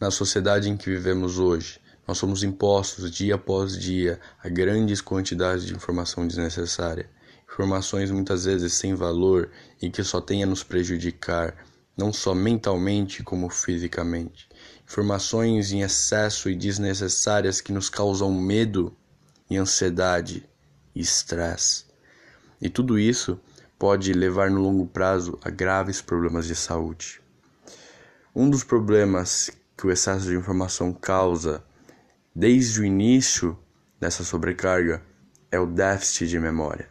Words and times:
na 0.00 0.10
sociedade 0.10 0.68
em 0.68 0.76
que 0.76 0.90
vivemos 0.90 1.38
hoje. 1.38 1.80
Nós 2.06 2.18
somos 2.18 2.42
impostos 2.42 3.10
dia 3.10 3.36
após 3.36 3.78
dia 3.78 4.20
a 4.42 4.48
grandes 4.48 5.00
quantidades 5.00 5.64
de 5.64 5.74
informação 5.74 6.26
desnecessária, 6.26 7.08
informações 7.50 8.10
muitas 8.10 8.44
vezes 8.44 8.74
sem 8.74 8.94
valor 8.94 9.50
e 9.80 9.88
que 9.88 10.02
só 10.04 10.20
têm 10.20 10.42
a 10.42 10.46
nos 10.46 10.62
prejudicar, 10.62 11.56
não 11.96 12.12
só 12.12 12.34
mentalmente 12.34 13.22
como 13.22 13.48
fisicamente. 13.48 14.48
Informações 14.84 15.72
em 15.72 15.80
excesso 15.80 16.50
e 16.50 16.56
desnecessárias 16.56 17.60
que 17.60 17.72
nos 17.72 17.88
causam 17.88 18.32
medo 18.32 18.94
e 19.48 19.56
ansiedade 19.56 20.46
e 20.94 21.00
estresse. 21.00 21.86
E 22.60 22.68
tudo 22.68 22.98
isso 22.98 23.40
pode 23.78 24.12
levar 24.12 24.50
no 24.50 24.60
longo 24.60 24.86
prazo 24.86 25.38
a 25.42 25.50
graves 25.50 26.02
problemas 26.02 26.46
de 26.46 26.54
saúde. 26.54 27.20
Um 28.34 28.50
dos 28.50 28.64
problemas 28.64 29.50
que 29.76 29.86
o 29.86 29.90
excesso 29.90 30.26
de 30.26 30.36
informação 30.36 30.92
causa 30.92 31.64
desde 32.34 32.80
o 32.80 32.84
início 32.84 33.58
dessa 33.98 34.24
sobrecarga 34.24 35.02
é 35.50 35.58
o 35.58 35.66
déficit 35.66 36.28
de 36.28 36.38
memória. 36.38 36.88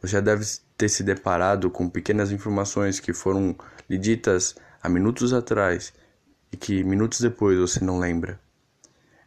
Você 0.00 0.12
já 0.12 0.20
deve 0.20 0.44
ter 0.76 0.88
se 0.88 1.02
deparado 1.02 1.70
com 1.70 1.88
pequenas 1.88 2.32
informações 2.32 2.98
que 2.98 3.12
foram 3.12 3.56
lhe 3.88 3.98
ditas 3.98 4.54
há 4.82 4.88
minutos 4.88 5.32
atrás 5.32 5.92
e 6.50 6.56
que 6.56 6.82
minutos 6.82 7.20
depois 7.20 7.58
você 7.58 7.84
não 7.84 7.98
lembra. 7.98 8.40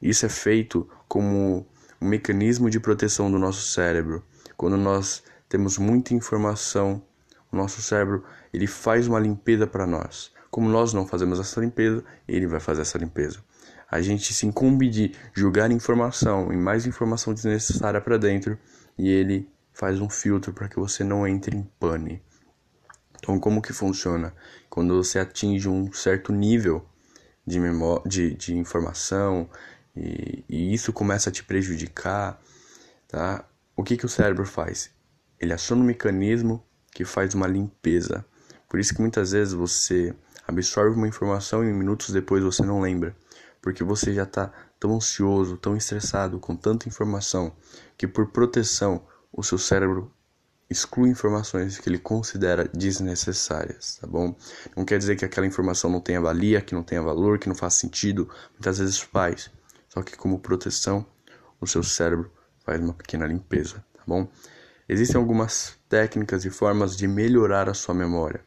Isso 0.00 0.26
é 0.26 0.28
feito 0.28 0.88
como 1.06 1.66
um 2.00 2.08
mecanismo 2.08 2.68
de 2.68 2.80
proteção 2.80 3.30
do 3.30 3.38
nosso 3.38 3.66
cérebro. 3.68 4.24
Quando 4.56 4.76
nós 4.76 5.22
temos 5.48 5.78
muita 5.78 6.14
informação, 6.14 7.02
o 7.50 7.56
nosso 7.56 7.82
cérebro 7.82 8.24
ele 8.52 8.66
faz 8.66 9.06
uma 9.06 9.20
limpeza 9.20 9.66
para 9.66 9.86
nós. 9.86 10.32
Como 10.52 10.68
nós 10.68 10.92
não 10.92 11.06
fazemos 11.06 11.40
essa 11.40 11.62
limpeza, 11.62 12.04
ele 12.28 12.46
vai 12.46 12.60
fazer 12.60 12.82
essa 12.82 12.98
limpeza. 12.98 13.42
A 13.90 14.02
gente 14.02 14.34
se 14.34 14.44
incumbe 14.44 14.86
de 14.86 15.14
julgar 15.32 15.70
informação 15.70 16.52
e 16.52 16.56
mais 16.58 16.84
informação 16.84 17.32
desnecessária 17.32 18.02
para 18.02 18.18
dentro 18.18 18.58
e 18.98 19.08
ele 19.08 19.48
faz 19.72 19.98
um 19.98 20.10
filtro 20.10 20.52
para 20.52 20.68
que 20.68 20.78
você 20.78 21.02
não 21.02 21.26
entre 21.26 21.56
em 21.56 21.62
pane. 21.80 22.22
Então, 23.18 23.40
como 23.40 23.62
que 23.62 23.72
funciona? 23.72 24.34
Quando 24.68 24.94
você 25.02 25.18
atinge 25.18 25.70
um 25.70 25.90
certo 25.90 26.34
nível 26.34 26.84
de, 27.46 27.58
de, 28.06 28.34
de 28.34 28.54
informação, 28.54 29.48
e, 29.96 30.44
e 30.50 30.74
isso 30.74 30.92
começa 30.92 31.30
a 31.30 31.32
te 31.32 31.42
prejudicar, 31.42 32.38
tá? 33.08 33.42
O 33.74 33.82
que, 33.82 33.96
que 33.96 34.04
o 34.04 34.08
cérebro 34.08 34.44
faz? 34.44 34.90
Ele 35.40 35.54
aciona 35.54 35.80
um 35.80 35.86
mecanismo 35.86 36.62
que 36.90 37.06
faz 37.06 37.32
uma 37.32 37.46
limpeza. 37.46 38.22
Por 38.68 38.78
isso 38.78 38.94
que 38.94 39.00
muitas 39.00 39.32
vezes 39.32 39.54
você 39.54 40.14
absorve 40.46 40.96
uma 40.96 41.08
informação 41.08 41.64
e 41.64 41.72
minutos 41.72 42.10
depois 42.10 42.42
você 42.42 42.62
não 42.64 42.80
lembra, 42.80 43.16
porque 43.60 43.84
você 43.84 44.12
já 44.12 44.24
está 44.24 44.52
tão 44.78 44.96
ansioso, 44.96 45.56
tão 45.56 45.76
estressado 45.76 46.38
com 46.38 46.56
tanta 46.56 46.88
informação 46.88 47.52
que 47.96 48.06
por 48.06 48.28
proteção 48.28 49.06
o 49.32 49.42
seu 49.42 49.58
cérebro 49.58 50.12
exclui 50.68 51.10
informações 51.10 51.78
que 51.78 51.88
ele 51.88 51.98
considera 51.98 52.68
desnecessárias, 52.72 53.98
tá 54.00 54.06
bom? 54.06 54.34
Não 54.76 54.84
quer 54.84 54.98
dizer 54.98 55.16
que 55.16 55.24
aquela 55.24 55.46
informação 55.46 55.90
não 55.90 56.00
tenha 56.00 56.20
valia, 56.20 56.60
que 56.60 56.74
não 56.74 56.82
tenha 56.82 57.02
valor, 57.02 57.38
que 57.38 57.48
não 57.48 57.54
faz 57.54 57.74
sentido, 57.74 58.28
muitas 58.52 58.78
vezes 58.78 58.98
faz. 58.98 59.50
Só 59.88 60.02
que 60.02 60.16
como 60.16 60.40
proteção, 60.40 61.06
o 61.60 61.66
seu 61.66 61.82
cérebro 61.82 62.32
faz 62.64 62.80
uma 62.80 62.94
pequena 62.94 63.26
limpeza, 63.26 63.84
tá 63.94 64.02
bom? 64.06 64.26
Existem 64.88 65.20
algumas 65.20 65.78
técnicas 65.88 66.44
e 66.44 66.50
formas 66.50 66.96
de 66.96 67.06
melhorar 67.06 67.68
a 67.68 67.74
sua 67.74 67.94
memória. 67.94 68.44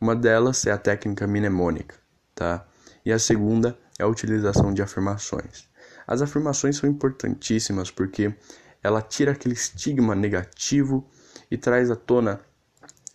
Uma 0.00 0.14
delas 0.14 0.66
é 0.66 0.72
a 0.72 0.78
técnica 0.78 1.26
mnemônica, 1.26 1.96
tá? 2.34 2.66
E 3.04 3.12
a 3.12 3.18
segunda 3.18 3.78
é 3.98 4.02
a 4.02 4.06
utilização 4.06 4.72
de 4.72 4.82
afirmações. 4.82 5.68
As 6.06 6.22
afirmações 6.22 6.76
são 6.76 6.88
importantíssimas 6.88 7.90
porque 7.90 8.34
ela 8.82 9.00
tira 9.00 9.32
aquele 9.32 9.54
estigma 9.54 10.14
negativo 10.14 11.08
e 11.50 11.56
traz 11.56 11.90
à 11.90 11.96
tona 11.96 12.40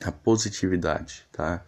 a 0.04 0.12
positividade, 0.12 1.28
tá? 1.32 1.64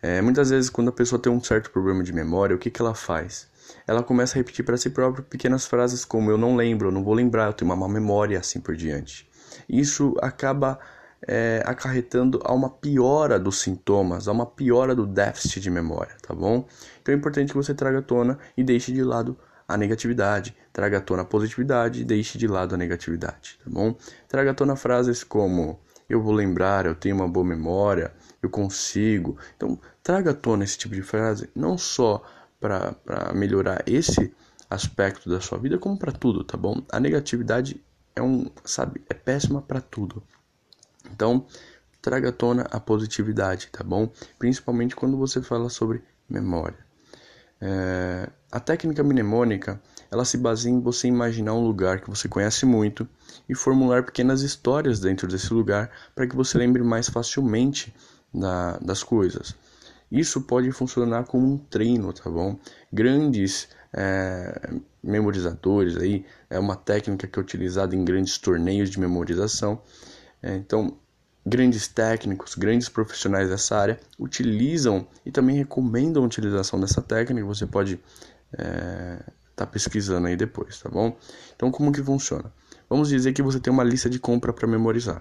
É, 0.00 0.22
muitas 0.22 0.50
vezes, 0.50 0.70
quando 0.70 0.88
a 0.88 0.92
pessoa 0.92 1.20
tem 1.20 1.32
um 1.32 1.42
certo 1.42 1.70
problema 1.70 2.02
de 2.02 2.12
memória, 2.12 2.54
o 2.54 2.58
que, 2.58 2.70
que 2.70 2.80
ela 2.80 2.94
faz? 2.94 3.48
ela 3.86 4.02
começa 4.02 4.36
a 4.36 4.38
repetir 4.38 4.64
para 4.64 4.76
si 4.76 4.90
própria 4.90 5.24
pequenas 5.24 5.66
frases 5.66 6.04
como 6.04 6.30
eu 6.30 6.38
não 6.38 6.56
lembro, 6.56 6.88
eu 6.88 6.92
não 6.92 7.02
vou 7.02 7.14
lembrar, 7.14 7.46
eu 7.46 7.52
tenho 7.52 7.70
uma 7.70 7.76
má 7.76 7.92
memória 7.92 8.38
assim 8.38 8.60
por 8.60 8.76
diante. 8.76 9.28
Isso 9.68 10.14
acaba 10.20 10.78
é, 11.26 11.62
acarretando 11.66 12.40
a 12.44 12.52
uma 12.52 12.70
piora 12.70 13.38
dos 13.38 13.60
sintomas, 13.60 14.28
a 14.28 14.32
uma 14.32 14.46
piora 14.46 14.94
do 14.94 15.06
déficit 15.06 15.60
de 15.60 15.70
memória, 15.70 16.14
tá 16.22 16.34
bom? 16.34 16.66
Então 17.02 17.14
é 17.14 17.18
importante 17.18 17.48
que 17.48 17.56
você 17.56 17.74
traga 17.74 17.98
à 17.98 18.02
tona 18.02 18.38
e 18.56 18.62
deixe 18.62 18.92
de 18.92 19.02
lado 19.02 19.36
a 19.68 19.76
negatividade, 19.76 20.56
traga 20.72 20.98
à 20.98 21.00
tona 21.00 21.22
a 21.22 21.24
positividade 21.24 22.02
e 22.02 22.04
deixe 22.04 22.38
de 22.38 22.46
lado 22.46 22.74
a 22.74 22.78
negatividade, 22.78 23.58
tá 23.64 23.70
bom? 23.70 23.96
Traga 24.28 24.52
à 24.52 24.54
tona 24.54 24.76
frases 24.76 25.24
como 25.24 25.80
eu 26.08 26.22
vou 26.22 26.32
lembrar, 26.32 26.86
eu 26.86 26.94
tenho 26.94 27.16
uma 27.16 27.28
boa 27.28 27.44
memória, 27.44 28.12
eu 28.40 28.48
consigo. 28.48 29.36
Então, 29.56 29.78
traga 30.02 30.30
à 30.30 30.34
tona 30.34 30.62
esse 30.62 30.78
tipo 30.78 30.94
de 30.94 31.02
frase, 31.02 31.50
não 31.54 31.76
só 31.76 32.22
para 32.60 32.94
melhorar 33.34 33.82
esse 33.86 34.32
aspecto 34.70 35.28
da 35.28 35.40
sua 35.40 35.58
vida 35.58 35.78
como 35.78 35.98
para 35.98 36.12
tudo, 36.12 36.44
tá 36.44 36.56
bom? 36.56 36.82
A 36.90 37.00
negatividade 37.00 37.80
é 38.14 38.22
um, 38.22 38.46
sabe, 38.64 39.02
é 39.08 39.14
péssima 39.14 39.60
para 39.60 39.80
tudo. 39.80 40.22
Então, 41.12 41.46
traga 42.00 42.28
à 42.28 42.32
tona 42.32 42.62
a 42.70 42.78
positividade, 42.80 43.68
tá 43.72 43.82
bom? 43.82 44.10
Principalmente 44.38 44.94
quando 44.94 45.16
você 45.16 45.42
fala 45.42 45.68
sobre 45.68 46.02
memória. 46.28 46.78
É, 47.60 48.28
a 48.52 48.60
técnica 48.60 49.02
mnemônica 49.02 49.80
ela 50.10 50.24
se 50.24 50.36
baseia 50.36 50.72
em 50.72 50.80
você 50.80 51.08
imaginar 51.08 51.54
um 51.54 51.66
lugar 51.66 52.00
que 52.00 52.08
você 52.08 52.28
conhece 52.28 52.66
muito 52.66 53.08
e 53.48 53.54
formular 53.54 54.04
pequenas 54.04 54.42
histórias 54.42 55.00
dentro 55.00 55.26
desse 55.26 55.52
lugar 55.52 55.90
para 56.14 56.26
que 56.26 56.36
você 56.36 56.58
lembre 56.58 56.82
mais 56.82 57.08
facilmente 57.08 57.94
da, 58.32 58.78
das 58.78 59.02
coisas. 59.02 59.54
Isso 60.10 60.40
pode 60.42 60.70
funcionar 60.70 61.24
como 61.24 61.46
um 61.46 61.58
treino, 61.58 62.12
tá 62.12 62.30
bom? 62.30 62.56
Grandes 62.92 63.68
é, 63.92 64.70
memorizadores 65.02 65.96
aí 65.96 66.24
é 66.48 66.58
uma 66.58 66.76
técnica 66.76 67.26
que 67.26 67.38
é 67.38 67.42
utilizada 67.42 67.96
em 67.96 68.04
grandes 68.04 68.38
torneios 68.38 68.90
de 68.90 69.00
memorização. 69.00 69.80
É, 70.46 70.54
então, 70.54 70.96
grandes 71.44 71.88
técnicos, 71.88 72.54
grandes 72.54 72.88
profissionais 72.88 73.48
dessa 73.48 73.76
área 73.76 74.00
utilizam 74.16 75.06
e 75.24 75.32
também 75.32 75.56
recomendam 75.56 76.22
a 76.22 76.26
utilização 76.26 76.78
dessa 76.78 77.02
técnica. 77.02 77.44
Você 77.46 77.66
pode 77.66 77.98
é, 78.56 79.24
tá 79.56 79.66
pesquisando 79.66 80.28
aí 80.28 80.36
depois, 80.36 80.78
tá 80.78 80.88
bom? 80.88 81.16
Então, 81.56 81.72
como 81.72 81.90
que 81.90 82.00
funciona? 82.00 82.52
Vamos 82.88 83.08
dizer 83.08 83.32
que 83.32 83.42
você 83.42 83.58
tem 83.58 83.72
uma 83.72 83.82
lista 83.82 84.08
de 84.08 84.20
compra 84.20 84.52
para 84.52 84.68
memorizar. 84.68 85.20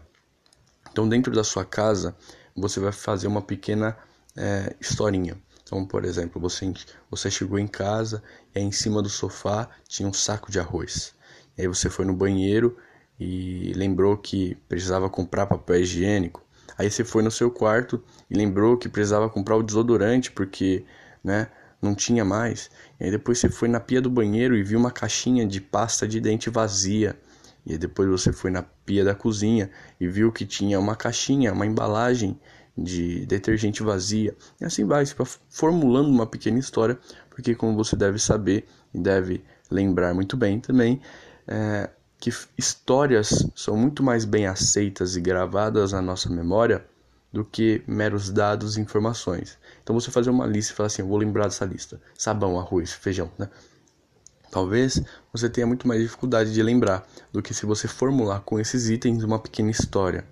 Então, 0.92 1.10
dentro 1.10 1.34
da 1.34 1.44
sua 1.44 1.66
casa, 1.66 2.16
você 2.56 2.80
vai 2.80 2.92
fazer 2.92 3.26
uma 3.26 3.42
pequena 3.42 3.98
é, 4.38 4.76
historinha. 4.80 5.36
Então, 5.64 5.84
por 5.88 6.06
exemplo, 6.06 6.40
você, 6.40 6.72
você 7.10 7.32
chegou 7.32 7.58
em 7.58 7.66
casa 7.66 8.22
e 8.54 8.60
aí 8.60 8.64
em 8.64 8.72
cima 8.72 9.02
do 9.02 9.10
sofá 9.10 9.68
tinha 9.88 10.08
um 10.08 10.14
saco 10.14 10.52
de 10.52 10.60
arroz. 10.60 11.16
E 11.58 11.64
aí 11.64 11.68
você 11.68 11.90
foi 11.90 12.06
no 12.06 12.14
banheiro 12.14 12.78
e 13.20 13.74
lembrou 13.76 14.18
que 14.18 14.56
precisava 14.68 15.10
comprar 15.10 15.46
papel 15.46 15.82
higiênico. 15.82 16.44
Aí 16.78 16.90
você 16.90 17.04
foi 17.04 17.24
no 17.24 17.32
seu 17.32 17.50
quarto 17.50 18.04
e 18.30 18.36
lembrou 18.36 18.78
que 18.78 18.90
precisava 18.90 19.30
comprar 19.30 19.56
o 19.56 19.64
desodorante 19.64 20.32
porque, 20.32 20.84
né, 21.24 21.48
não 21.82 21.96
tinha 21.96 22.26
mais. 22.26 22.70
E 23.00 23.06
aí 23.06 23.12
depois 23.12 23.40
você 23.40 23.50
foi 23.50 23.68
na 23.68 23.80
pia 23.80 24.02
do 24.02 24.10
banheiro 24.10 24.56
e 24.56 24.64
viu 24.64 24.80
uma 24.80 24.92
caixinha 24.92 25.46
de 25.46 25.62
pasta 25.62 26.08
de 26.08 26.20
dente 26.20 26.50
vazia. 26.50 27.18
E 27.66 27.74
aí 27.74 27.78
depois 27.78 28.10
você 28.10 28.34
foi 28.34 28.52
na 28.52 28.62
pia 28.62 29.04
da 29.04 29.16
cozinha 29.16 29.70
e 30.00 30.08
viu 30.08 30.32
que 30.32 30.46
tinha 30.46 30.80
uma 30.80 30.96
caixinha, 30.96 31.54
uma 31.54 31.66
embalagem 31.66 32.40
de 32.78 33.26
detergente 33.26 33.82
vazia. 33.82 34.36
E 34.60 34.66
assim 34.66 34.86
vai, 34.86 35.06
formulando 35.50 36.10
uma 36.10 36.28
pequena 36.28 36.60
história, 36.60 36.98
porque 37.30 37.56
como 37.56 37.76
você 37.76 37.96
deve 37.96 38.20
saber 38.20 38.66
e 38.94 39.00
deve 39.00 39.44
lembrar 39.72 40.14
muito 40.14 40.36
bem 40.36 40.60
também, 40.60 41.02
é, 41.48 41.90
que 42.26 42.34
histórias 42.58 43.48
são 43.56 43.78
muito 43.78 44.02
mais 44.02 44.26
bem 44.26 44.48
aceitas 44.48 45.16
e 45.16 45.22
gravadas 45.22 45.92
na 45.92 46.02
nossa 46.02 46.28
memória 46.28 46.84
do 47.32 47.46
que 47.46 47.84
meros 47.86 48.32
dados 48.32 48.78
e 48.78 48.82
informações. 48.82 49.60
Então 49.84 49.94
você 49.94 50.10
fazer 50.10 50.32
uma 50.32 50.48
lista 50.48 50.74
e 50.74 50.76
falar 50.76 50.88
assim, 50.88 51.04
eu 51.04 51.08
vou 51.08 51.20
lembrar 51.20 51.44
dessa 51.44 51.66
lista, 51.66 52.02
sabão, 52.18 52.60
arroz, 52.60 52.94
feijão, 52.94 53.32
né? 53.38 53.48
Talvez 54.50 55.04
você 55.32 55.48
tenha 55.48 55.68
muito 55.68 55.88
mais 55.88 56.02
dificuldade 56.02 56.52
de 56.52 56.64
lembrar 56.64 57.08
do 57.32 57.44
que 57.44 57.54
se 57.54 57.64
você 57.68 57.88
formular 57.88 58.40
com 58.40 58.60
esses 58.60 58.90
itens 58.90 59.24
uma 59.24 59.38
pequena 59.38 59.70
história. 59.70 60.26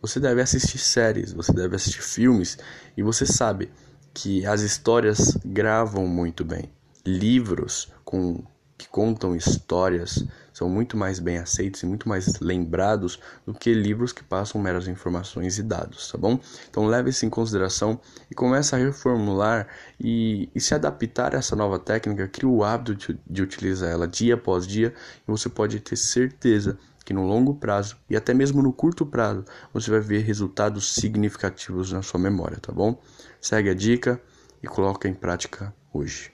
Você 0.00 0.18
deve 0.18 0.40
assistir 0.40 0.78
séries, 0.78 1.34
você 1.34 1.52
deve 1.52 1.76
assistir 1.76 2.00
filmes 2.00 2.56
e 2.96 3.02
você 3.02 3.26
sabe 3.26 3.70
que 4.14 4.46
as 4.46 4.62
histórias 4.62 5.36
gravam 5.44 6.06
muito 6.06 6.42
bem. 6.42 6.72
Livros 7.04 7.92
com 8.02 8.42
que 8.76 8.88
contam 8.88 9.36
histórias 9.36 10.26
são 10.54 10.68
muito 10.68 10.96
mais 10.96 11.18
bem 11.18 11.38
aceitos 11.38 11.82
e 11.82 11.86
muito 11.86 12.08
mais 12.08 12.38
lembrados 12.38 13.18
do 13.44 13.52
que 13.52 13.74
livros 13.74 14.12
que 14.12 14.22
passam 14.22 14.60
meras 14.60 14.86
informações 14.86 15.58
e 15.58 15.62
dados, 15.64 16.10
tá 16.10 16.16
bom? 16.16 16.38
Então 16.70 16.86
leve 16.86 17.10
isso 17.10 17.26
em 17.26 17.30
consideração 17.30 18.00
e 18.30 18.34
comece 18.34 18.74
a 18.74 18.78
reformular 18.78 19.66
e, 19.98 20.48
e 20.54 20.60
se 20.60 20.72
adaptar 20.72 21.34
a 21.34 21.38
essa 21.38 21.56
nova 21.56 21.78
técnica, 21.78 22.28
crie 22.28 22.48
o 22.48 22.62
hábito 22.62 22.94
de, 22.94 23.20
de 23.28 23.42
utilizar 23.42 23.90
ela 23.90 24.06
dia 24.06 24.34
após 24.34 24.64
dia 24.64 24.94
e 25.26 25.30
você 25.30 25.48
pode 25.48 25.80
ter 25.80 25.96
certeza 25.96 26.78
que 27.04 27.12
no 27.12 27.26
longo 27.26 27.54
prazo 27.54 27.96
e 28.08 28.16
até 28.16 28.32
mesmo 28.32 28.62
no 28.62 28.72
curto 28.72 29.04
prazo 29.04 29.44
você 29.72 29.90
vai 29.90 30.00
ver 30.00 30.22
resultados 30.22 30.94
significativos 30.94 31.92
na 31.92 32.00
sua 32.00 32.20
memória, 32.20 32.58
tá 32.58 32.72
bom? 32.72 33.00
Segue 33.40 33.70
a 33.70 33.74
dica 33.74 34.20
e 34.62 34.68
coloca 34.68 35.08
em 35.08 35.14
prática 35.14 35.74
hoje. 35.92 36.33